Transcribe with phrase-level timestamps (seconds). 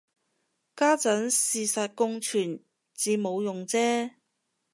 [0.75, 2.63] 家陣事實共存
[2.95, 4.15] 至冇用啫